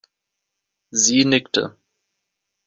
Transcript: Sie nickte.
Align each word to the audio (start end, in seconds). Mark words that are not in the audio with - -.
Sie 0.89 1.25
nickte. 1.25 1.77